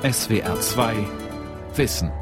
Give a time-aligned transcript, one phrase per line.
[0.00, 0.94] SWR 2
[1.74, 2.12] Wissen.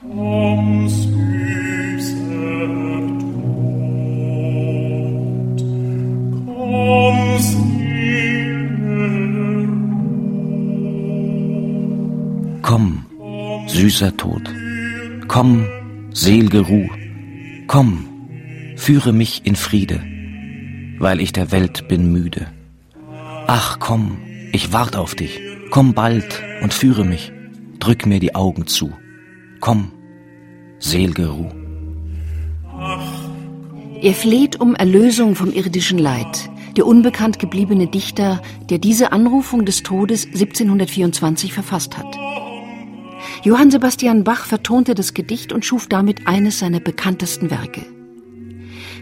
[0.00, 1.86] Komm, süßer
[2.66, 3.22] Tod,
[12.62, 13.06] komm, Komm,
[13.68, 14.42] süßer Tod,
[15.28, 15.64] komm,
[16.12, 16.88] sel'ge Ruh,
[17.68, 18.04] komm,
[18.74, 20.02] führe mich in Friede,
[21.00, 22.46] weil ich der Welt bin müde.
[23.46, 24.18] Ach komm,
[24.52, 27.32] ich wart auf dich, komm bald und führe mich,
[27.80, 28.92] drück mir die Augen zu,
[29.60, 29.90] komm,
[30.80, 31.50] sel'ge Ruh.
[34.02, 36.50] Er fleht um Erlösung vom irdischen Leid.
[36.76, 42.06] Der unbekannt gebliebene Dichter, der diese Anrufung des Todes 1724 verfasst hat.
[43.42, 47.82] Johann Sebastian Bach vertonte das Gedicht und schuf damit eines seiner bekanntesten Werke.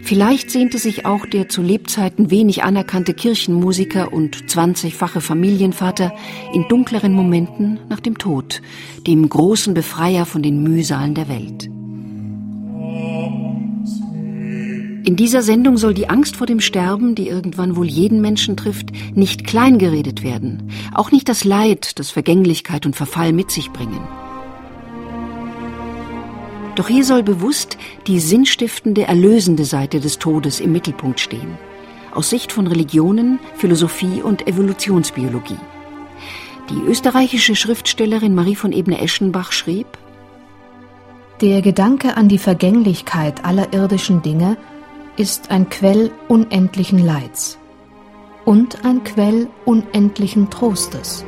[0.03, 6.13] Vielleicht sehnte sich auch der zu Lebzeiten wenig anerkannte Kirchenmusiker und 20-fache Familienvater
[6.53, 8.61] in dunkleren Momenten nach dem Tod,
[9.05, 11.69] dem großen Befreier von den Mühsalen der Welt.
[15.05, 18.91] In dieser Sendung soll die Angst vor dem Sterben, die irgendwann wohl jeden Menschen trifft,
[19.15, 24.07] nicht kleingeredet werden, auch nicht das Leid, das Vergänglichkeit und Verfall mit sich bringen.
[26.79, 27.77] Doch hier soll bewusst
[28.07, 31.57] die sinnstiftende, erlösende Seite des Todes im Mittelpunkt stehen.
[32.13, 35.57] Aus Sicht von Religionen, Philosophie und Evolutionsbiologie.
[36.69, 39.87] Die österreichische Schriftstellerin Marie von Ebner-Eschenbach schrieb,
[41.41, 44.55] Der Gedanke an die Vergänglichkeit aller irdischen Dinge
[45.17, 47.57] ist ein Quell unendlichen Leids
[48.45, 51.25] und ein Quell unendlichen Trostes.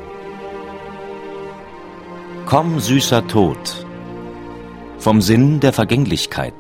[2.45, 3.85] Komm, süßer Tod,
[5.01, 6.53] vom Sinn der Vergänglichkeit.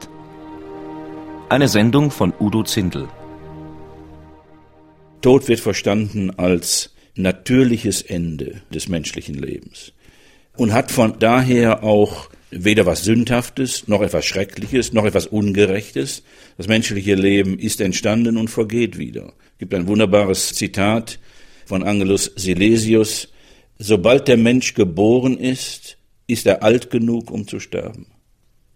[1.47, 3.07] Eine Sendung von Udo Zindel.
[5.21, 9.93] Tod wird verstanden als natürliches Ende des menschlichen Lebens
[10.57, 16.23] und hat von daher auch weder was Sündhaftes, noch etwas Schreckliches, noch etwas Ungerechtes.
[16.57, 19.33] Das menschliche Leben ist entstanden und vergeht wieder.
[19.53, 21.19] Es gibt ein wunderbares Zitat
[21.67, 23.27] von Angelus Silesius.
[23.77, 28.07] Sobald der Mensch geboren ist, ist er alt genug, um zu sterben.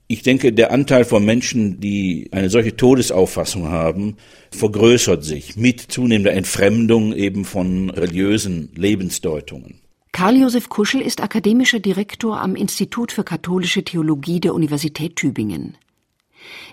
[0.08, 4.18] Ich denke, der Anteil von Menschen, die eine solche Todesauffassung haben,
[4.52, 9.82] vergrößert sich mit zunehmender Entfremdung eben von religiösen Lebensdeutungen.
[10.12, 15.76] Karl Josef Kuschel ist akademischer Direktor am Institut für katholische Theologie der Universität Tübingen.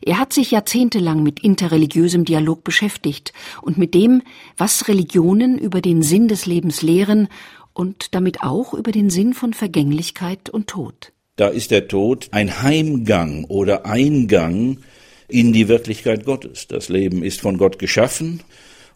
[0.03, 3.33] Er hat sich jahrzehntelang mit interreligiösem Dialog beschäftigt
[3.63, 4.23] und mit dem,
[4.59, 7.29] was Religionen über den Sinn des Lebens lehren
[7.73, 11.13] und damit auch über den Sinn von Vergänglichkeit und Tod.
[11.37, 14.81] Da ist der Tod ein Heimgang oder Eingang
[15.29, 16.67] in die Wirklichkeit Gottes.
[16.69, 18.43] Das Leben ist von Gott geschaffen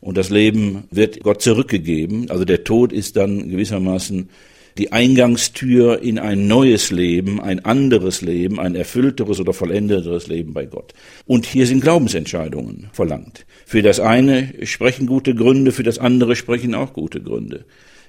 [0.03, 2.31] und das Leben wird Gott zurückgegeben.
[2.31, 4.29] Also der Tod ist dann gewissermaßen
[4.77, 10.67] die Eingangstür in ein neues Leben, ein anderes Leben, ein erfüllteres oder vollendeteres Leben bei
[10.67, 10.93] Gott.
[11.25, 13.47] Und hier sind Glaubensentscheidungen verlangt.
[13.65, 17.65] Für das eine sprechen gute Gründe, für das andere sprechen auch gute Gründe.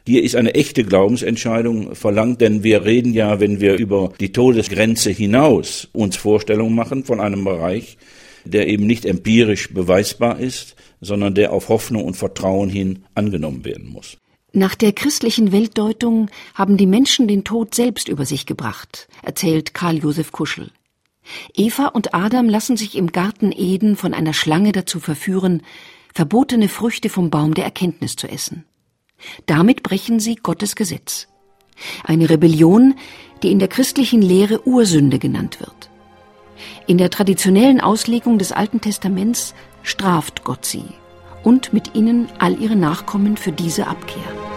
[0.08, 5.12] Hier ist eine echte Glaubensentscheidung verlangt, denn wir reden ja, wenn wir über die Todesgrenze
[5.12, 7.98] hinaus uns Vorstellungen machen von einem Bereich,
[8.46, 13.90] der eben nicht empirisch beweisbar ist, sondern der auf Hoffnung und Vertrauen hin angenommen werden
[13.90, 14.16] muss.
[14.54, 19.98] Nach der christlichen Weltdeutung haben die Menschen den Tod selbst über sich gebracht, erzählt Karl
[19.98, 20.72] Josef Kuschel.
[21.54, 25.64] Eva und Adam lassen sich im Garten Eden von einer Schlange dazu verführen,
[26.14, 28.64] verbotene Früchte vom Baum der Erkenntnis zu essen.
[29.46, 31.28] Damit brechen sie Gottes Gesetz.
[32.04, 32.96] Eine Rebellion,
[33.44, 35.90] die in der christlichen Lehre Ursünde genannt wird.
[36.88, 40.86] In der traditionellen Auslegung des Alten Testaments straft Gott sie
[41.44, 44.57] und mit ihnen all ihre Nachkommen für diese Abkehr.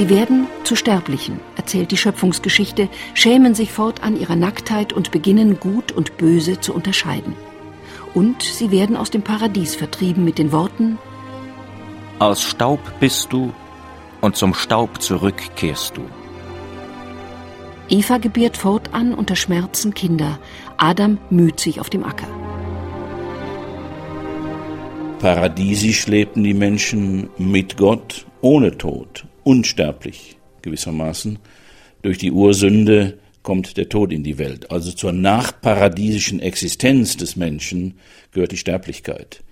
[0.00, 5.92] Sie werden zu Sterblichen, erzählt die Schöpfungsgeschichte, schämen sich fortan ihrer Nacktheit und beginnen Gut
[5.92, 7.34] und Böse zu unterscheiden.
[8.14, 10.96] Und sie werden aus dem Paradies vertrieben mit den Worten
[12.18, 13.52] Aus Staub bist du
[14.22, 16.00] und zum Staub zurückkehrst du.
[17.90, 20.38] Eva gebiert fortan unter Schmerzen Kinder,
[20.78, 22.28] Adam müht sich auf dem Acker.
[25.18, 31.40] Paradiesisch lebten die Menschen mit Gott ohne Tod, unsterblich gewissermaßen.
[32.02, 34.70] Durch die Ursünde kommt der Tod in die Welt.
[34.70, 37.94] Also zur nachparadiesischen Existenz des Menschen
[38.30, 39.42] gehört die Sterblichkeit.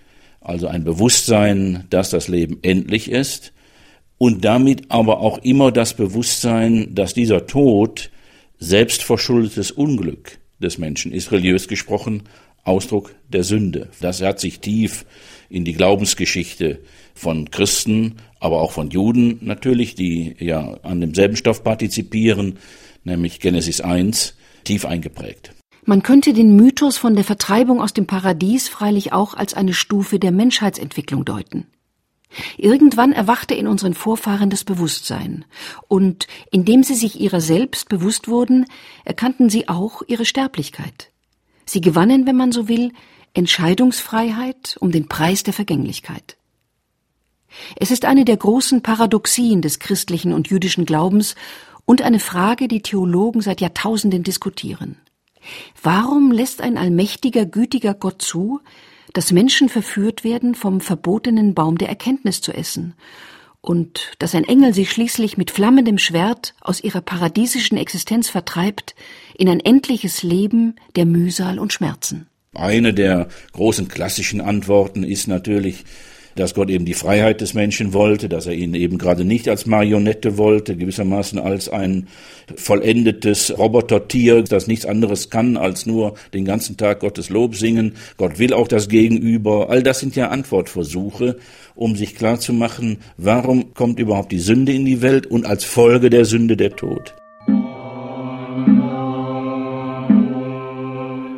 [0.40, 3.52] Also ein Bewusstsein, dass das Leben endlich ist
[4.18, 8.10] und damit aber auch immer das Bewusstsein, dass dieser Tod
[8.60, 12.22] selbstverschuldetes Unglück des Menschen ist religiös gesprochen
[12.62, 13.88] Ausdruck der Sünde.
[14.00, 15.06] Das hat sich tief
[15.48, 16.80] in die Glaubensgeschichte
[17.14, 22.58] von Christen, aber auch von Juden natürlich, die ja an demselben Stoff partizipieren,
[23.04, 25.52] nämlich Genesis 1, tief eingeprägt.
[25.84, 30.18] Man könnte den Mythos von der Vertreibung aus dem Paradies freilich auch als eine Stufe
[30.18, 31.66] der Menschheitsentwicklung deuten.
[32.58, 35.46] Irgendwann erwachte in unseren Vorfahren das Bewusstsein,
[35.88, 38.66] und indem sie sich ihrer selbst bewusst wurden,
[39.04, 41.10] erkannten sie auch ihre Sterblichkeit.
[41.64, 42.92] Sie gewannen, wenn man so will,
[43.34, 46.37] Entscheidungsfreiheit um den Preis der Vergänglichkeit.
[47.76, 51.34] Es ist eine der großen Paradoxien des christlichen und jüdischen Glaubens
[51.84, 54.96] und eine Frage, die Theologen seit Jahrtausenden diskutieren.
[55.82, 58.60] Warum lässt ein allmächtiger, gütiger Gott zu,
[59.14, 62.94] dass Menschen verführt werden, vom verbotenen Baum der Erkenntnis zu essen,
[63.60, 68.94] und dass ein Engel sie schließlich mit flammendem Schwert aus ihrer paradiesischen Existenz vertreibt
[69.36, 72.28] in ein endliches Leben der Mühsal und Schmerzen.
[72.54, 75.84] Eine der großen klassischen Antworten ist natürlich,
[76.38, 79.66] dass Gott eben die Freiheit des Menschen wollte, dass er ihn eben gerade nicht als
[79.66, 82.08] Marionette wollte, gewissermaßen als ein
[82.54, 87.94] vollendetes Robotertier, das nichts anderes kann, als nur den ganzen Tag Gottes Lob singen.
[88.16, 89.70] Gott will auch das Gegenüber.
[89.70, 91.36] All das sind ja Antwortversuche,
[91.74, 96.24] um sich klarzumachen, warum kommt überhaupt die Sünde in die Welt und als Folge der
[96.24, 97.14] Sünde der Tod.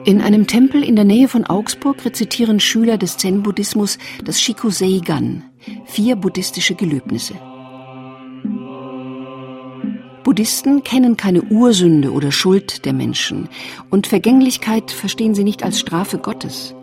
[0.05, 5.45] In einem Tempel in der Nähe von Augsburg rezitieren Schüler des Zen-Buddhismus das Shikusei-gan,
[5.85, 7.35] vier buddhistische Gelöbnisse.
[10.25, 13.49] Buddhisten kennen keine Ursünde oder Schuld der Menschen
[13.91, 16.75] und Vergänglichkeit verstehen sie nicht als Strafe Gottes.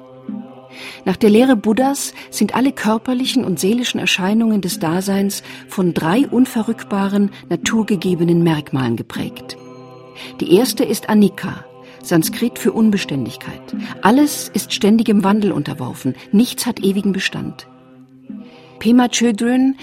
[1.05, 7.31] Nach der Lehre Buddhas sind alle körperlichen und seelischen Erscheinungen des Daseins von drei unverrückbaren,
[7.49, 9.57] naturgegebenen Merkmalen geprägt.
[10.39, 11.65] Die erste ist Anika,
[12.07, 13.75] Sanskrit für Unbeständigkeit.
[14.01, 17.67] Alles ist ständigem Wandel unterworfen, nichts hat ewigen Bestand.
[18.79, 19.75] Pema Chodron,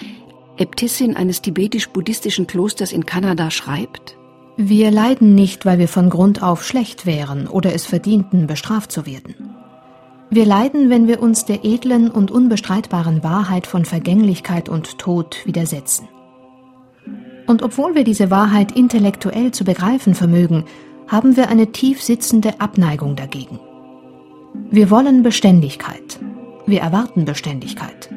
[0.56, 4.16] Äbtissin eines tibetisch-buddhistischen Klosters in Kanada, schreibt,
[4.56, 9.04] Wir leiden nicht, weil wir von Grund auf schlecht wären oder es verdienten, bestraft zu
[9.04, 9.34] werden.
[10.30, 16.08] Wir leiden, wenn wir uns der edlen und unbestreitbaren Wahrheit von Vergänglichkeit und Tod widersetzen.
[17.46, 20.64] Und obwohl wir diese Wahrheit intellektuell zu begreifen vermögen,
[21.06, 23.60] haben wir eine tief sitzende Abneigung dagegen.
[24.70, 26.18] Wir wollen Beständigkeit.
[26.66, 28.08] Wir erwarten Beständigkeit.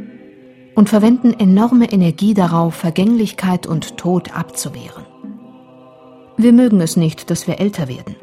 [0.75, 5.05] Und verwenden enorme Energie darauf, Vergänglichkeit und Tod abzuwehren.
[6.37, 8.15] Wir mögen es nicht, dass wir älter werden.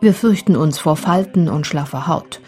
[0.00, 2.40] Wir fürchten uns vor Falten und schlaffer Haut.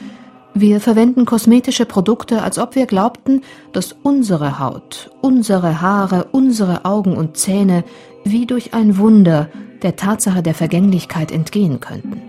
[0.55, 3.43] Wir verwenden kosmetische Produkte, als ob wir glaubten,
[3.73, 7.85] dass unsere Haut, unsere Haare, unsere Augen und Zähne
[8.25, 9.51] wie durch ein Wunder
[9.85, 12.23] der Tatsache der Vergänglichkeit entgehen könnten.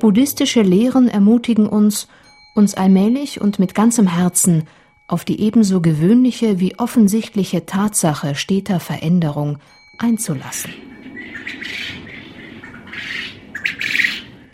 [0.00, 2.08] Buddhistische Lehren ermutigen uns,
[2.56, 4.64] uns allmählich und mit ganzem Herzen
[5.06, 9.58] auf die ebenso gewöhnliche wie offensichtliche Tatsache steter Veränderung
[9.98, 10.72] einzulassen.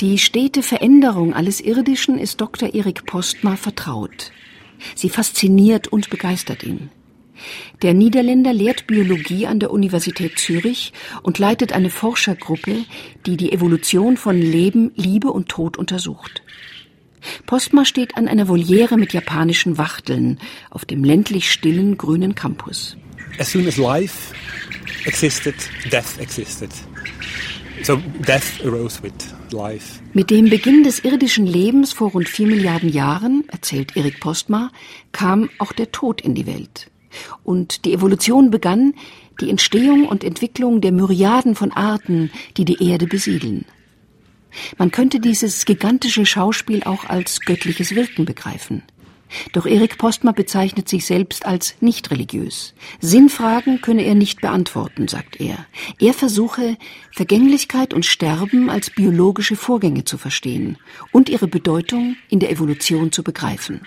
[0.01, 2.75] Die stete Veränderung alles Irdischen ist Dr.
[2.75, 4.33] Erik Postma vertraut.
[4.95, 6.91] Sie fasziniert und begeistert ihn.
[7.83, 10.93] Der Niederländer lehrt Biologie an der Universität Zürich
[11.23, 12.85] und leitet eine Forschergruppe,
[13.27, 16.43] die die Evolution von Leben, Liebe und Tod untersucht.
[17.47, 20.39] Postma steht an einer Voliere mit japanischen Wachteln
[20.71, 22.97] auf dem ländlich stillen grünen Campus.
[23.39, 24.35] As soon as life
[25.05, 25.55] existed,
[25.91, 26.71] death existed.
[27.83, 29.13] So death arose with
[29.53, 30.01] life.
[30.13, 34.71] Mit dem Beginn des irdischen Lebens vor rund vier Milliarden Jahren, erzählt Erik Postma,
[35.13, 36.91] kam auch der Tod in die Welt.
[37.45, 38.95] Und die Evolution begann,
[39.41, 43.65] die Entstehung und Entwicklung der Myriaden von Arten, die die Erde besiedeln.
[44.79, 48.83] Man könnte dieses gigantische Schauspiel auch als göttliches Wirken begreifen.
[49.53, 52.75] Doch Erik Postma bezeichnet sich selbst als nicht religiös.
[53.01, 55.67] Sinnfragen könne er nicht beantworten, sagt er.
[55.99, 56.79] Er versuche,
[57.13, 60.79] Vergänglichkeit und Sterben als biologische Vorgänge zu verstehen
[61.13, 63.83] und ihre Bedeutung in der Evolution zu begreifen.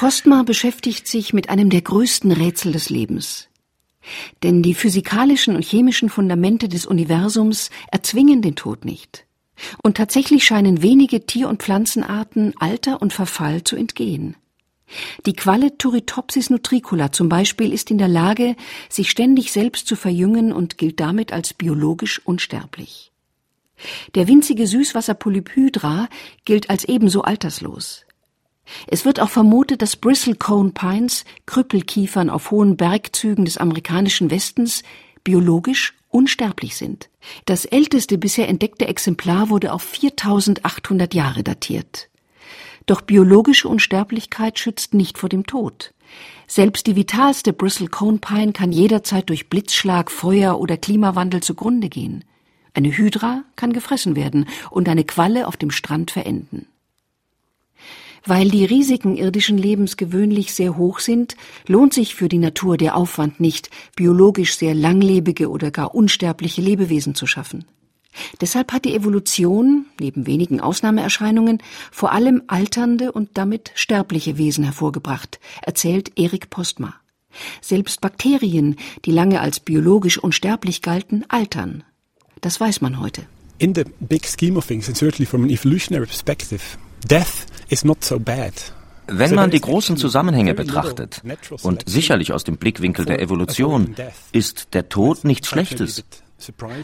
[0.00, 3.50] Postma beschäftigt sich mit einem der größten Rätsel des Lebens.
[4.42, 9.26] Denn die physikalischen und chemischen Fundamente des Universums erzwingen den Tod nicht.
[9.82, 14.36] Und tatsächlich scheinen wenige Tier- und Pflanzenarten Alter und Verfall zu entgehen.
[15.26, 18.56] Die Qualle Turritopsis nutricula zum Beispiel ist in der Lage,
[18.88, 23.12] sich ständig selbst zu verjüngen und gilt damit als biologisch unsterblich.
[24.14, 26.08] Der winzige Süßwasserpolyp Hydra
[26.46, 28.06] gilt als ebenso alterslos.
[28.86, 34.82] Es wird auch vermutet, dass Bristlecone Pines, Krüppelkiefern auf hohen Bergzügen des amerikanischen Westens,
[35.24, 37.08] biologisch unsterblich sind.
[37.44, 42.08] Das älteste bisher entdeckte Exemplar wurde auf 4800 Jahre datiert.
[42.86, 45.92] Doch biologische Unsterblichkeit schützt nicht vor dem Tod.
[46.48, 52.24] Selbst die vitalste Bristol Cone Pine kann jederzeit durch Blitzschlag, Feuer oder Klimawandel zugrunde gehen.
[52.74, 56.66] Eine Hydra kann gefressen werden und eine Qualle auf dem Strand verenden.
[58.26, 61.36] Weil die Risiken irdischen Lebens gewöhnlich sehr hoch sind,
[61.66, 67.14] lohnt sich für die Natur der Aufwand nicht, biologisch sehr langlebige oder gar unsterbliche Lebewesen
[67.14, 67.64] zu schaffen.
[68.40, 71.58] Deshalb hat die Evolution, neben wenigen Ausnahmeerscheinungen,
[71.92, 76.94] vor allem alternde und damit sterbliche Wesen hervorgebracht, erzählt Erik Postma.
[77.60, 81.84] Selbst Bakterien, die lange als biologisch unsterblich galten, altern.
[82.40, 83.22] Das weiß man heute.
[83.58, 88.04] In the big scheme of things, and certainly from an evolutionary perspective, death is not
[88.04, 88.52] so bad.
[89.06, 91.22] Wenn man die großen Zusammenhänge betrachtet,
[91.62, 93.96] und sicherlich aus dem Blickwinkel der Evolution,
[94.32, 96.04] ist der Tod nichts Schlechtes.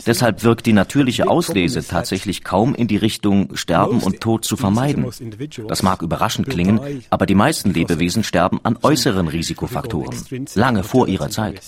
[0.06, 5.06] Deshalb wirkt die natürliche Auslese tatsächlich kaum in die Richtung Sterben und Tod zu vermeiden.
[5.68, 6.80] Das mag überraschend klingen,
[7.10, 10.16] aber die meisten Lebewesen sterben an äußeren Risikofaktoren,
[10.54, 11.62] lange vor ihrer Zeit.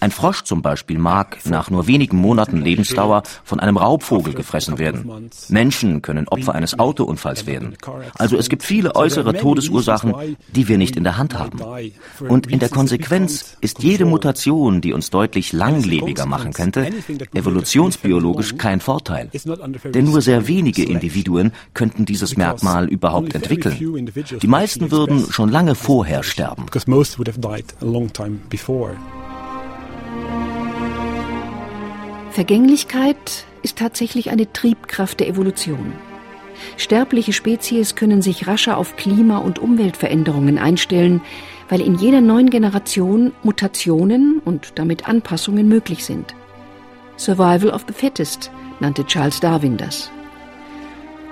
[0.00, 5.30] Ein Frosch zum Beispiel mag nach nur wenigen Monaten Lebensdauer von einem Raubvogel gefressen werden.
[5.48, 7.76] Menschen können Opfer eines Autounfalls werden.
[8.16, 10.14] Also es gibt viele äußere Todesursachen,
[10.48, 11.60] die wir nicht in der Hand haben.
[12.26, 16.90] Und in der Konsequenz ist jede Mutation, die uns deutlich langlebiger machen könnte,
[17.34, 19.30] evolutionsbiologisch kein Vorteil.
[19.84, 24.10] Denn nur sehr wenige Individuen könnten dieses Merkmal überhaupt entwickeln.
[24.40, 26.66] Die meisten würden schon lange vorher sterben.
[32.30, 35.92] Vergänglichkeit ist tatsächlich eine Triebkraft der Evolution.
[36.76, 41.20] Sterbliche Spezies können sich rascher auf Klima- und Umweltveränderungen einstellen,
[41.68, 46.34] weil in jeder neuen Generation Mutationen und damit Anpassungen möglich sind.
[47.16, 50.10] Survival of the Fittest nannte Charles Darwin das.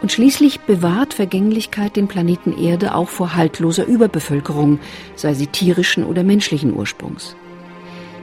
[0.02, 4.78] Und schließlich bewahrt Vergänglichkeit den Planeten Erde auch vor haltloser Überbevölkerung,
[5.16, 7.36] sei sie tierischen oder menschlichen Ursprungs.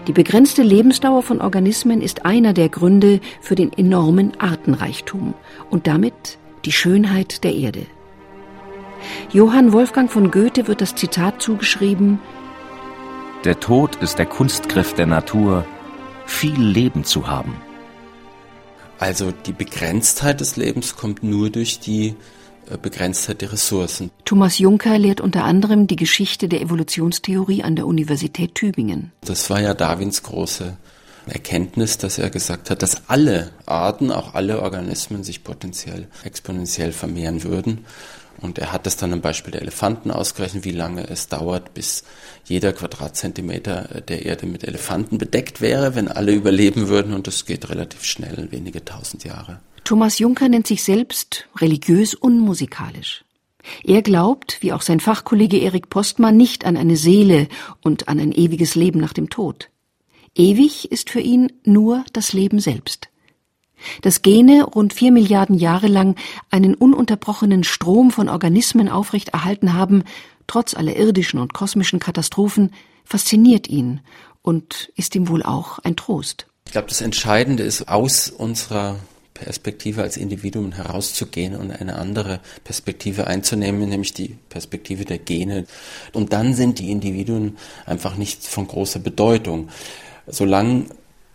[0.08, 5.34] Die begrenzte Lebensdauer von Organismen ist einer der Gründe für den enormen Artenreichtum
[5.72, 7.88] und damit die Schönheit der Erde.
[9.32, 12.20] Johann Wolfgang von Goethe wird das Zitat zugeschrieben
[13.44, 15.66] Der Tod ist der Kunstgriff der Natur,
[16.26, 17.56] viel Leben zu haben.
[19.00, 22.16] Also die Begrenztheit des Lebens kommt nur durch die
[22.70, 24.12] äh, Begrenztheit der Ressourcen.
[24.26, 29.12] Thomas Juncker lehrt unter anderem die Geschichte der Evolutionstheorie an der Universität Tübingen.
[29.22, 30.78] Das war ja Darwins große
[31.28, 37.44] Erkenntnis, dass er gesagt hat, dass alle Arten, auch alle Organismen sich potenziell exponentiell vermehren
[37.44, 37.86] würden.
[38.42, 42.04] Und er hat das dann am Beispiel der Elefanten ausgerechnet, wie lange es dauert, bis
[42.44, 47.14] jeder Quadratzentimeter der Erde mit Elefanten bedeckt wäre, wenn alle überleben würden.
[47.14, 49.62] Und das geht relativ schnell, wenige tausend Jahre.
[49.86, 53.24] Thomas Juncker nennt sich selbst religiös unmusikalisch.
[53.84, 57.48] Er glaubt, wie auch sein Fachkollege Erik Postmann, nicht an eine Seele
[57.84, 59.70] und an ein ewiges Leben nach dem Tod.
[60.34, 63.10] Ewig ist für ihn nur das Leben selbst.
[64.02, 66.16] Dass Gene rund vier Milliarden Jahre lang
[66.50, 70.04] einen ununterbrochenen Strom von Organismen aufrechterhalten haben,
[70.48, 72.74] trotz aller irdischen und kosmischen Katastrophen,
[73.04, 74.02] fasziniert ihn
[74.42, 76.48] und ist ihm wohl auch ein Trost.
[76.66, 78.98] Ich glaube, das Entscheidende ist, aus unserer
[79.36, 85.66] Perspektive als Individuum herauszugehen und eine andere Perspektive einzunehmen, nämlich die Perspektive der Gene.
[86.14, 89.70] Und dann sind die Individuen einfach nicht von großer Bedeutung.
[90.26, 90.86] Solange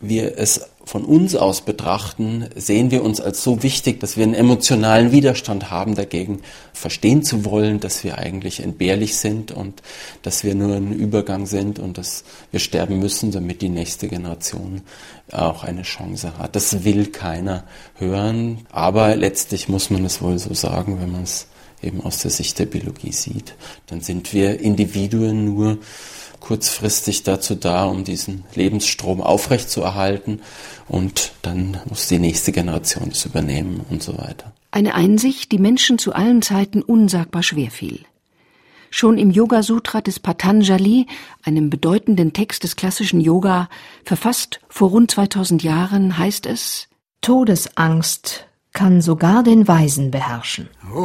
[0.01, 4.35] wir es von uns aus betrachten, sehen wir uns als so wichtig, dass wir einen
[4.35, 6.41] emotionalen Widerstand haben dagegen,
[6.73, 9.83] verstehen zu wollen, dass wir eigentlich entbehrlich sind und
[10.23, 14.83] dass wir nur ein Übergang sind und dass wir sterben müssen, damit die nächste Generation
[15.31, 16.57] auch eine Chance hat.
[16.57, 17.65] Das will keiner
[17.97, 21.47] hören, aber letztlich muss man es wohl so sagen, wenn man es
[21.83, 23.55] eben aus der Sicht der Biologie sieht.
[23.87, 25.79] Dann sind wir Individuen nur
[26.41, 30.41] kurzfristig dazu da, um diesen Lebensstrom aufrechtzuerhalten
[30.89, 34.53] und dann muss die nächste Generation es übernehmen und so weiter.
[34.71, 38.01] Eine Einsicht, die Menschen zu allen Zeiten unsagbar schwer fiel.
[38.91, 41.07] Schon im Yoga Sutra des Patanjali,
[41.45, 43.69] einem bedeutenden Text des klassischen Yoga,
[44.05, 46.89] verfasst vor rund 2000 Jahren, heißt es
[47.21, 50.69] Todesangst kann sogar den Weisen beherrschen.
[50.95, 51.01] Oh,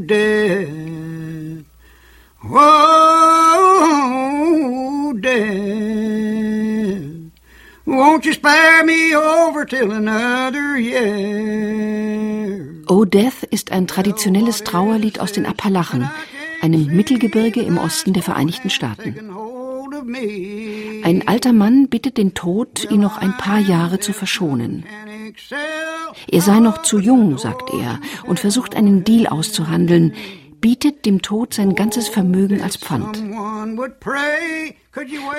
[0.00, 0.68] death.
[0.68, 1.07] Oh,
[5.20, 5.98] death.
[7.86, 12.74] Won't you spare me over till another year?
[12.88, 16.08] Oh Death ist ein traditionelles Trauerlied aus den Appalachen,
[16.62, 19.16] einem Mittelgebirge im Osten der Vereinigten Staaten.
[21.02, 24.84] Ein alter Mann bittet den Tod, ihn noch ein paar Jahre zu verschonen.
[26.30, 30.14] Er sei noch zu jung, sagt er, und versucht einen Deal auszuhandeln,
[30.60, 33.22] bietet dem Tod sein ganzes Vermögen als Pfand.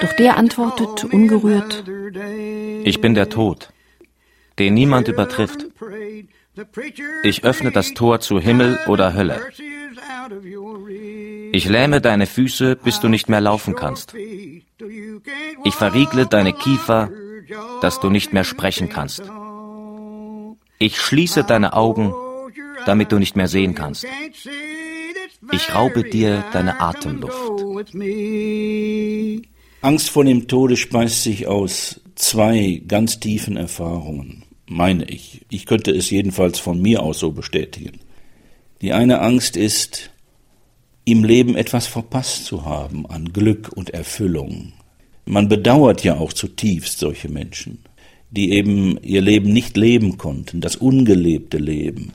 [0.02, 1.84] Doch der antwortet ungerührt,
[2.84, 3.72] Ich bin der Tod,
[4.58, 5.68] den niemand übertrifft.
[7.24, 9.42] Ich öffne das Tor zu Himmel oder Hölle.
[11.52, 14.14] Ich lähme deine Füße, bis du nicht mehr laufen kannst.
[15.64, 17.10] Ich verriegle deine Kiefer,
[17.82, 19.24] dass du nicht mehr sprechen kannst.
[20.78, 22.14] Ich schließe deine Augen,
[22.86, 24.06] damit du nicht mehr sehen kannst.
[25.52, 27.64] Ich raube dir deine Atemluft.
[29.82, 35.46] Angst vor dem Tode speist sich aus zwei ganz tiefen Erfahrungen, meine ich.
[35.50, 38.00] Ich könnte es jedenfalls von mir aus so bestätigen.
[38.82, 40.12] Die eine Angst ist,
[41.06, 44.74] im Leben etwas verpasst zu haben an Glück und Erfüllung.
[45.26, 47.80] Man bedauert ja auch zutiefst solche Menschen,
[48.32, 52.14] die eben ihr Leben nicht leben konnten, das ungelebte Leben.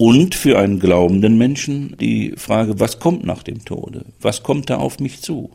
[0.00, 4.06] Und für einen glaubenden Menschen die Frage, was kommt nach dem Tode?
[4.18, 5.50] Was kommt da auf mich zu?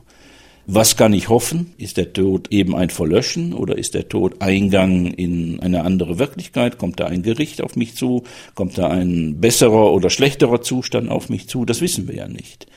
[0.67, 1.73] Was kann ich hoffen?
[1.79, 6.77] Ist der Tod eben ein Verlöschen oder ist der Tod Eingang in eine andere Wirklichkeit?
[6.77, 8.21] Kommt da ein Gericht auf mich zu?
[8.53, 11.65] Kommt da ein besserer oder schlechterer Zustand auf mich zu?
[11.65, 12.67] Das wissen wir ja nicht.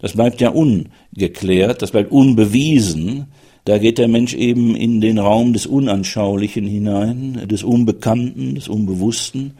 [0.00, 3.26] Das bleibt ja ungeklärt, das bleibt unbewiesen.
[3.66, 9.58] Da geht der Mensch eben in den Raum des Unanschaulichen hinein, des Unbekannten, des Unbewussten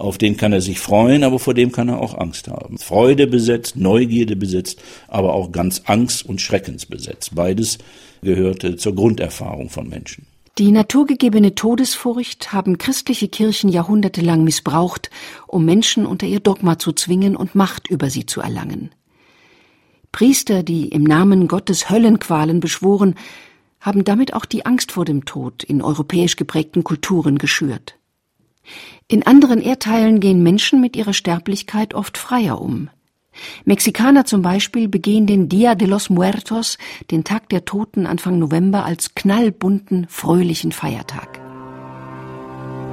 [0.00, 2.78] auf den kann er sich freuen, aber vor dem kann er auch Angst haben.
[2.78, 7.34] Freude besetzt, Neugierde besetzt, aber auch ganz Angst und Schreckens besetzt.
[7.34, 7.78] Beides
[8.22, 10.26] gehörte zur Grunderfahrung von Menschen.
[10.58, 15.10] Die naturgegebene Todesfurcht haben christliche Kirchen jahrhundertelang missbraucht,
[15.46, 18.90] um Menschen unter ihr Dogma zu zwingen und Macht über sie zu erlangen.
[20.12, 23.14] Priester, die im Namen Gottes Höllenqualen beschworen,
[23.80, 27.99] haben damit auch die Angst vor dem Tod in europäisch geprägten Kulturen geschürt.
[29.08, 32.90] In anderen Erdteilen gehen Menschen mit ihrer Sterblichkeit oft freier um.
[33.64, 36.78] Mexikaner zum Beispiel begehen den Dia de los Muertos,
[37.10, 41.40] den Tag der Toten Anfang November, als knallbunten, fröhlichen Feiertag.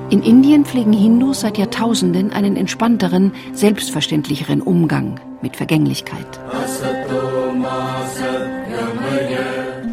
[0.09, 6.39] In Indien pflegen Hindus seit Jahrtausenden einen entspannteren, selbstverständlicheren Umgang mit Vergänglichkeit.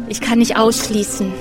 [0.07, 1.33] Ich kann nicht ausschließen,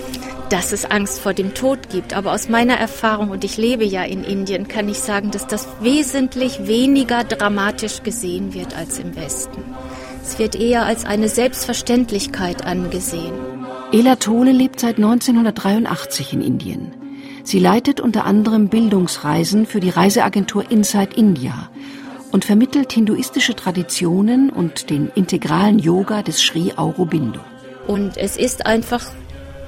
[0.50, 2.14] dass es Angst vor dem Tod gibt.
[2.14, 5.66] Aber aus meiner Erfahrung, und ich lebe ja in Indien, kann ich sagen, dass das
[5.80, 9.64] wesentlich weniger dramatisch gesehen wird als im Westen.
[10.22, 13.35] Es wird eher als eine Selbstverständlichkeit angesehen.
[13.92, 16.92] Ela Tole lebt seit 1983 in Indien.
[17.44, 21.70] Sie leitet unter anderem Bildungsreisen für die Reiseagentur Inside India
[22.33, 27.40] und vermittelt hinduistische Traditionen und den integralen Yoga des Sri Aurobindo.
[27.87, 29.04] Und es ist einfach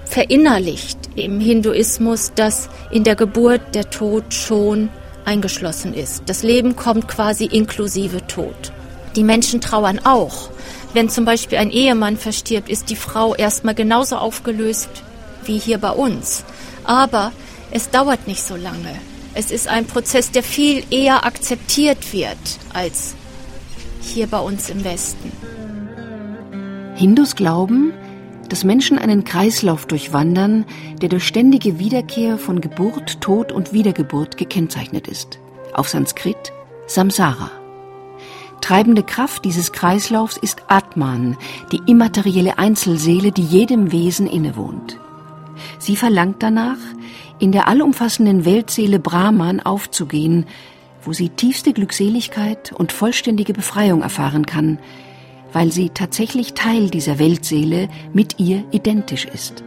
[0.07, 4.89] verinnerlicht im Hinduismus, dass in der Geburt der Tod schon
[5.25, 6.23] eingeschlossen ist.
[6.27, 8.73] Das Leben kommt quasi inklusive Tod.
[9.17, 10.51] Die Menschen trauern auch.
[10.95, 14.89] Wenn zum Beispiel ein Ehemann verstirbt, ist die Frau erstmal genauso aufgelöst
[15.45, 16.45] wie hier bei uns.
[16.85, 17.33] Aber
[17.71, 18.95] es dauert nicht so lange.
[19.35, 22.39] Es ist ein Prozess, der viel eher akzeptiert wird
[22.73, 23.15] als
[24.01, 25.33] hier bei uns im Westen.
[26.95, 27.93] Hindus glauben,
[28.49, 30.65] dass Menschen einen Kreislauf durchwandern,
[31.01, 35.39] der durch ständige Wiederkehr von Geburt, Tod und Wiedergeburt gekennzeichnet ist.
[35.73, 36.53] Auf Sanskrit
[36.87, 37.51] Samsara.
[38.61, 41.37] Treibende Kraft dieses Kreislaufs ist Atman,
[41.73, 44.99] die immaterielle Einzelseele, die jedem Wesen innewohnt.
[45.79, 46.79] Sie verlangt danach,
[47.39, 50.47] in der allumfassenden Weltseele Brahman aufzugehen,
[51.05, 54.79] wo sie tiefste Glückseligkeit und vollständige Befreiung erfahren kann,
[55.53, 59.65] weil sie tatsächlich Teil dieser Weltseele mit ihr identisch ist.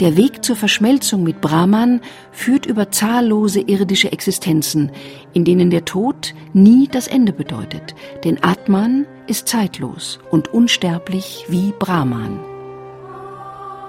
[0.00, 2.00] Der Weg zur Verschmelzung mit Brahman
[2.32, 4.90] führt über zahllose irdische Existenzen,
[5.34, 11.72] in denen der Tod nie das Ende bedeutet, denn Atman ist zeitlos und unsterblich wie
[11.78, 12.40] Brahman.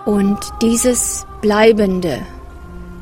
[0.06, 2.20] Und dieses Bleibende,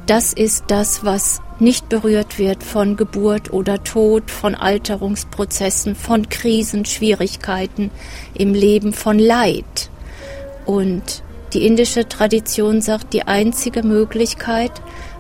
[0.06, 6.86] das ist das, was nicht berührt wird von Geburt oder Tod, von Alterungsprozessen, von Krisen,
[6.86, 7.90] Schwierigkeiten
[8.34, 9.90] im Leben, von Leid.
[10.66, 14.72] Und die indische Tradition sagt, die einzige Möglichkeit,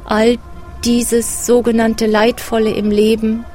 [0.05, 0.37] all
[0.83, 3.45] dieses sogenannte Leidvolle im Leben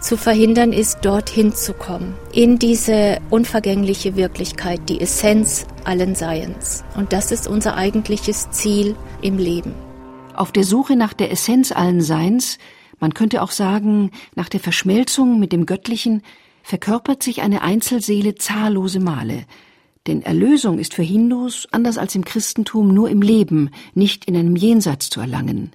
[0.00, 6.84] zu verhindern, ist dorthin zu kommen, in diese unvergängliche Wirklichkeit, die Essenz allen Seiens.
[6.96, 9.87] Und das ist unser eigentliches Ziel im Leben.
[10.38, 12.58] Auf der Suche nach der Essenz allen Seins,
[13.00, 16.22] man könnte auch sagen, nach der Verschmelzung mit dem Göttlichen,
[16.62, 19.46] verkörpert sich eine Einzelseele zahllose Male,
[20.06, 24.54] Denn Erlösung ist für Hindus, anders als im Christentum, nur im Leben, nicht in einem
[24.54, 25.72] Jenseits zu erlangen.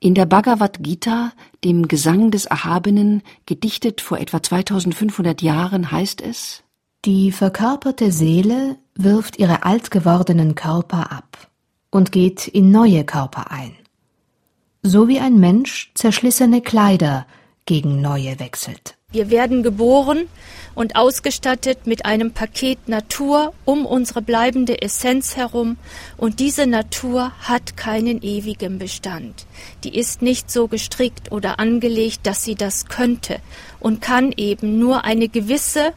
[0.00, 1.30] In der Bhagavad Gita,
[1.62, 6.64] dem Gesang des Erhabenen, gedichtet vor etwa 2500 Jahren, heißt es,
[7.04, 11.48] Die verkörperte Seele wirft ihre alt gewordenen Körper ab
[11.90, 13.76] und geht in neue Körper ein.
[14.86, 17.26] So wie ein Mensch zerschlissene Kleider
[17.64, 18.98] gegen neue wechselt.
[19.12, 20.26] Wir werden geboren
[20.74, 25.78] und ausgestattet mit einem Paket Natur um unsere bleibende Essenz herum
[26.18, 29.46] und diese Natur hat keinen ewigen Bestand.
[29.84, 33.38] Die ist nicht so gestrickt oder angelegt, dass sie das könnte
[33.80, 35.94] und kann eben nur eine gewisse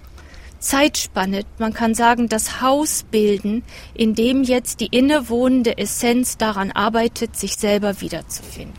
[0.60, 7.36] Zeitspanne, man kann sagen, das Haus bilden, in dem jetzt die innewohnende Essenz daran arbeitet,
[7.36, 8.76] sich selber wiederzufinden.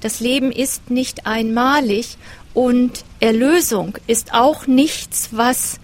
[0.00, 2.16] Das Leben ist nicht einmalig
[2.54, 5.78] und Erlösung ist auch nichts, was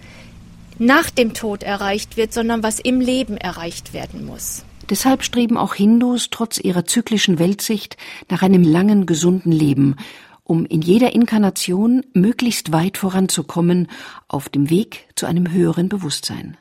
[0.77, 4.63] nach dem Tod erreicht wird, sondern was im Leben erreicht werden muss.
[4.89, 7.95] Deshalb streben auch Hindus trotz ihrer zyklischen Weltsicht
[8.29, 9.95] nach einem langen, gesunden Leben,
[10.49, 13.87] um in jeder Inkarnation möglichst weit voranzukommen
[14.27, 16.57] auf dem Weg zu einem höheren Bewusstsein.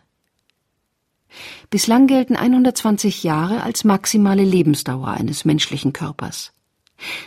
[1.71, 6.53] Bislang gelten 120 Jahre als maximale Lebensdauer eines menschlichen Körpers.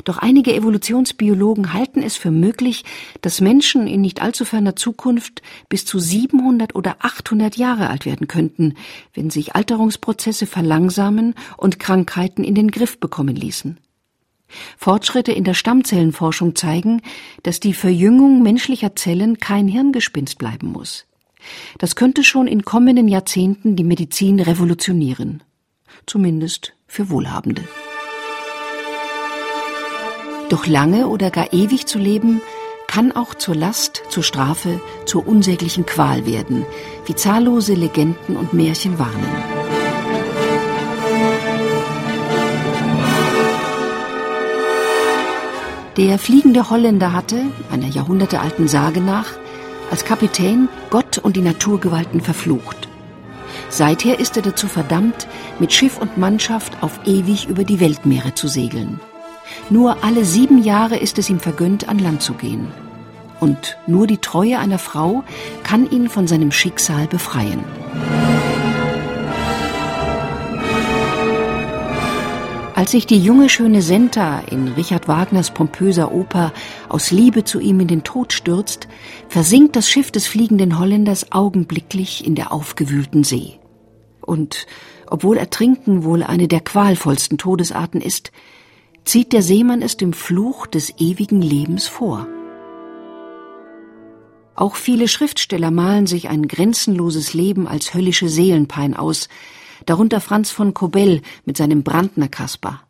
[0.04, 2.84] Doch einige Evolutionsbiologen halten es für möglich,
[3.21, 8.28] dass Menschen in nicht allzu ferner Zukunft bis zu 700 oder 800 Jahre alt werden
[8.28, 8.76] könnten,
[9.15, 13.80] wenn sich Alterungsprozesse verlangsamen und Krankheiten in den Griff bekommen ließen.
[14.77, 17.01] Fortschritte in der Stammzellenforschung zeigen,
[17.43, 21.05] dass die Verjüngung menschlicher Zellen kein Hirngespinst bleiben muss.
[21.77, 25.43] Das könnte schon in kommenden Jahrzehnten die Medizin revolutionieren.
[26.05, 27.63] Zumindest für Wohlhabende.
[30.49, 32.41] Doch lange oder gar ewig zu leben,
[32.87, 36.65] kann auch zur Last, zur Strafe, zur unsäglichen Qual werden,
[37.05, 39.61] wie zahllose Legenden und Märchen warnen.
[45.97, 49.27] Der fliegende Holländer hatte, einer jahrhundertealten Sage nach,
[49.89, 52.88] als Kapitän Gott und die Naturgewalten verflucht.
[53.69, 55.27] Seither ist er dazu verdammt,
[55.60, 59.01] mit Schiff und Mannschaft auf ewig über die Weltmeere zu segeln.
[59.69, 62.67] Nur alle sieben Jahre ist es ihm vergönnt, an Land zu gehen.
[63.41, 65.25] Und nur die Treue einer Frau
[65.63, 67.65] kann ihn von seinem Schicksal befreien.
[72.82, 76.52] Als sich die junge schöne Senta in Richard Wagners pompöser Oper
[76.89, 78.88] aus Liebe zu ihm in den Tod stürzt,
[79.30, 83.60] versinkt das Schiff des fliegenden Holländers augenblicklich in der aufgewühlten See.
[84.20, 84.65] Und
[85.06, 88.32] obwohl Ertrinken wohl eine der qualvollsten Todesarten ist,
[89.06, 92.26] zieht der Seemann es dem Fluch des ewigen Lebens vor.
[94.56, 99.30] Auch viele Schriftsteller malen sich ein grenzenloses Leben als höllische Seelenpein aus,
[99.86, 102.82] darunter Franz von Kobell mit seinem Brandner Kasper.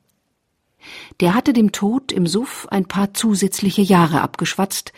[1.20, 4.94] Der hatte dem Tod im Suff ein paar zusätzliche Jahre abgeschwatzt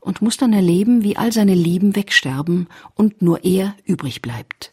[0.00, 4.72] und muss dann erleben, wie all seine Lieben wegsterben und nur er übrig bleibt.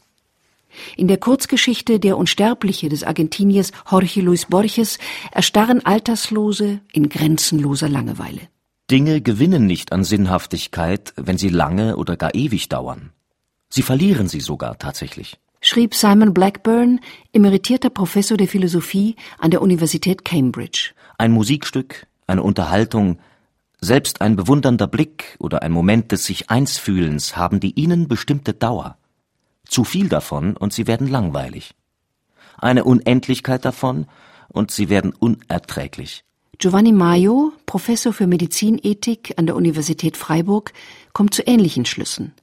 [0.98, 5.00] In der Kurzgeschichte Der Unsterbliche des Argentiniers Jorge Luis Borges
[5.32, 8.42] erstarren Alterslose in grenzenloser Langeweile.
[8.92, 13.12] Dinge gewinnen nicht an Sinnhaftigkeit, wenn sie lange oder gar ewig dauern.
[13.70, 15.40] Sie verlieren sie sogar tatsächlich.
[15.68, 17.00] Schrieb Simon Blackburn,
[17.34, 20.92] emeritierter Professor der Philosophie an der Universität Cambridge.
[21.18, 23.18] Ein Musikstück, eine Unterhaltung,
[23.82, 29.00] selbst ein bewundernder Blick oder ein Moment des sich Einsfühlens haben die ihnen bestimmte Dauer.
[29.68, 31.74] Zu viel davon und sie werden langweilig.
[32.60, 34.06] Eine Unendlichkeit davon
[34.50, 36.26] und sie werden unerträglich.
[36.60, 40.74] Giovanni Maio, Professor für Medizinethik an der Universität Freiburg,
[41.12, 42.36] kommt zu ähnlichen Schlüssen.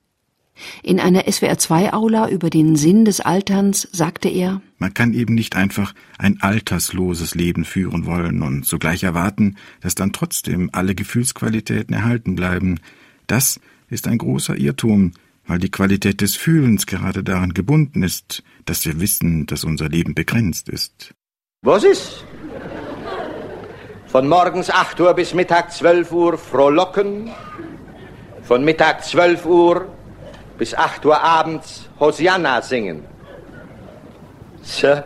[0.83, 5.95] In einer SWR2-Aula über den Sinn des Alterns sagte er, Man kann eben nicht einfach
[6.19, 12.81] ein altersloses Leben führen wollen und sogleich erwarten, dass dann trotzdem alle Gefühlsqualitäten erhalten bleiben.
[13.27, 15.13] Das ist ein großer Irrtum,
[15.47, 20.15] weil die Qualität des Fühlens gerade daran gebunden ist, dass wir wissen, dass unser Leben
[20.15, 21.15] begrenzt ist.
[21.63, 22.25] Was ist?
[24.07, 27.31] Von morgens 8 Uhr bis Mittag 12 Uhr frohlocken,
[28.43, 29.89] von Mittag 12 Uhr
[30.63, 33.03] bis 8 Uhr abends Hosianna singen.
[34.63, 35.03] Tja.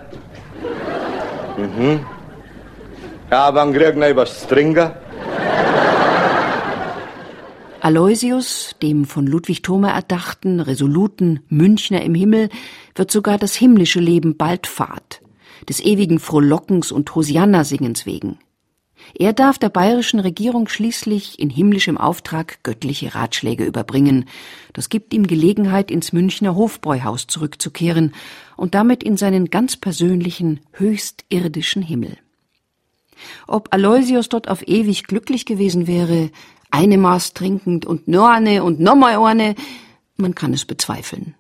[1.56, 2.04] Mhm.
[3.30, 4.90] Ja, wann kriegen wir was trinken?
[7.80, 12.50] Aloysius, dem von Ludwig Thoma erdachten, resoluten Münchner im Himmel,
[12.94, 15.22] wird sogar das himmlische Leben bald fad,
[15.70, 18.36] des ewigen Frohlockens und Hosianna-Singens wegen.
[19.14, 24.26] Er darf der bayerischen Regierung schließlich in himmlischem Auftrag göttliche Ratschläge überbringen.
[24.72, 28.14] Das gibt ihm Gelegenheit, ins Münchner Hofbräuhaus zurückzukehren
[28.56, 32.18] und damit in seinen ganz persönlichen, höchst irdischen Himmel.
[33.46, 36.30] Ob Aloysius dort auf ewig glücklich gewesen wäre,
[36.70, 39.54] eine Maß trinkend und nur eine und nochmal eine,
[40.16, 41.34] man kann es bezweifeln.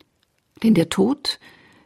[0.62, 1.38] Denn der Tod,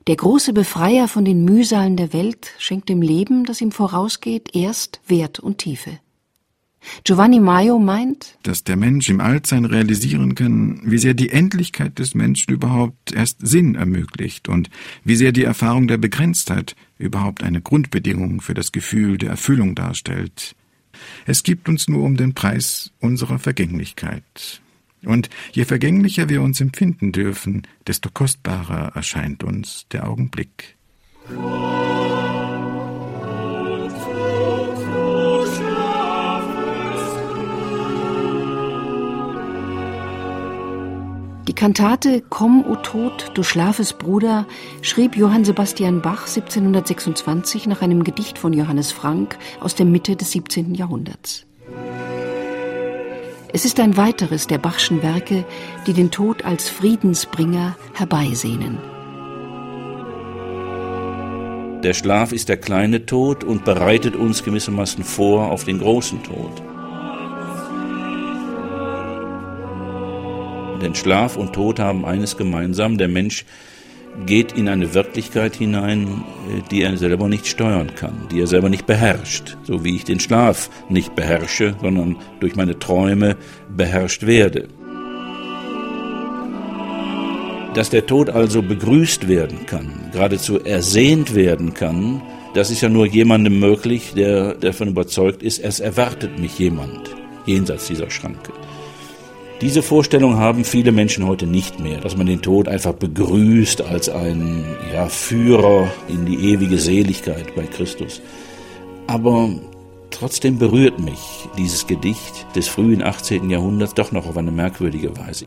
[0.07, 5.01] der große Befreier von den Mühsalen der Welt schenkt dem Leben, das ihm vorausgeht, erst
[5.07, 5.99] Wert und Tiefe.
[7.05, 12.15] Giovanni Maio meint, dass der Mensch im Altsein realisieren kann, wie sehr die Endlichkeit des
[12.15, 14.71] Menschen überhaupt erst Sinn ermöglicht und
[15.05, 20.57] wie sehr die Erfahrung der Begrenztheit überhaupt eine Grundbedingung für das Gefühl der Erfüllung darstellt.
[21.27, 24.63] Es gibt uns nur um den Preis unserer Vergänglichkeit.
[25.05, 30.77] Und je vergänglicher wir uns empfinden dürfen, desto kostbarer erscheint uns der Augenblick.
[41.49, 44.47] Die Kantate Komm, o Tod, du schlafes Bruder
[44.83, 50.31] schrieb Johann Sebastian Bach 1726 nach einem Gedicht von Johannes Frank aus der Mitte des
[50.31, 50.75] 17.
[50.75, 51.50] Jahrhunderts.
[53.53, 55.45] Es ist ein weiteres der Bachschen Werke,
[55.87, 58.79] die den Tod als Friedensbringer herbeisehnen.
[61.83, 66.63] Der Schlaf ist der kleine Tod und bereitet uns gewissermaßen vor auf den großen Tod.
[70.81, 73.45] Denn Schlaf und Tod haben eines gemeinsam, der Mensch
[74.27, 78.69] geht in eine Wirklichkeit hinein, äh, die er selber nicht steuern kann, die er selber
[78.69, 83.37] nicht beherrscht, so wie ich den Schlaf nicht beherrsche, sondern durch meine Träume
[83.75, 84.69] beherrscht werde.
[87.75, 92.21] Dass der Tod also begrüßt werden kann, geradezu ersehnt werden kann,
[92.55, 97.15] das ist ja nur jemandem möglich, der davon überzeugt ist, es erwartet mich jemand
[97.47, 98.53] jenseits dieser Schranke.
[99.61, 104.09] Diese Vorstellung haben viele Menschen heute nicht mehr, dass man den Tod einfach begrüßt als
[104.09, 108.23] ein ja, Führer in die ewige Seligkeit bei Christus.
[109.07, 109.51] Aber
[110.11, 111.19] trotzdem berührt mich
[111.59, 113.51] dieses Gedicht des frühen 18.
[113.51, 115.45] Jahrhunderts doch noch auf eine merkwürdige Weise,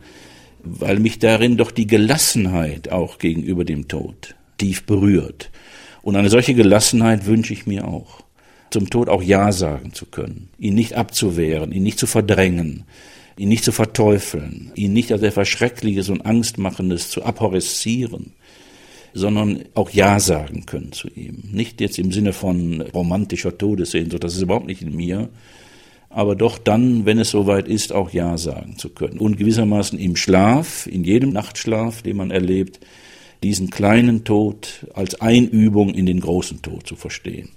[0.62, 5.50] weil mich darin doch die Gelassenheit auch gegenüber dem Tod tief berührt.
[6.02, 8.20] Und eine solche Gelassenheit wünsche ich mir auch,
[8.70, 12.84] zum Tod auch Ja sagen zu können, ihn nicht abzuwehren, ihn nicht zu verdrängen,
[13.36, 18.32] ihn nicht zu verteufeln, ihn nicht als etwas Schreckliches und Angstmachendes zu abhorrisieren,
[19.12, 21.44] sondern auch Ja sagen können zu ihm.
[21.52, 25.28] Nicht jetzt im Sinne von romantischer Todessehnsucht, das ist überhaupt nicht in mir,
[26.10, 29.18] aber doch dann, wenn es soweit ist, auch Ja sagen zu können.
[29.18, 32.80] Und gewissermaßen im Schlaf, in jedem Nachtschlaf, den man erlebt,
[33.42, 37.50] diesen kleinen Tod als Einübung in den großen Tod zu verstehen.